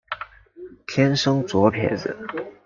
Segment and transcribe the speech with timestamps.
[0.87, 2.17] 天生左撇子。